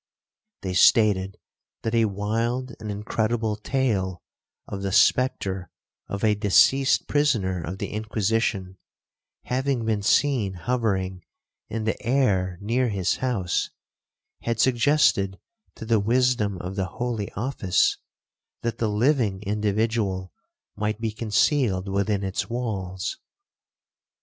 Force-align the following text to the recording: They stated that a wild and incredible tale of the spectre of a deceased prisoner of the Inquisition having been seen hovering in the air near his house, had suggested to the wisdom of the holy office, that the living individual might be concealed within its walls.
They 0.63 0.73
stated 0.73 1.37
that 1.83 1.93
a 1.93 2.05
wild 2.05 2.71
and 2.79 2.89
incredible 2.89 3.55
tale 3.55 4.23
of 4.67 4.81
the 4.81 4.91
spectre 4.91 5.69
of 6.07 6.23
a 6.23 6.33
deceased 6.33 7.07
prisoner 7.07 7.61
of 7.63 7.77
the 7.77 7.89
Inquisition 7.93 8.79
having 9.43 9.85
been 9.85 10.01
seen 10.01 10.53
hovering 10.55 11.23
in 11.69 11.83
the 11.83 12.01
air 12.03 12.57
near 12.61 12.89
his 12.89 13.17
house, 13.17 13.69
had 14.41 14.59
suggested 14.59 15.39
to 15.75 15.85
the 15.85 15.99
wisdom 15.99 16.57
of 16.57 16.75
the 16.75 16.85
holy 16.97 17.31
office, 17.33 17.97
that 18.63 18.79
the 18.79 18.89
living 18.89 19.43
individual 19.43 20.33
might 20.75 20.99
be 20.99 21.11
concealed 21.11 21.87
within 21.87 22.23
its 22.23 22.49
walls. 22.49 23.19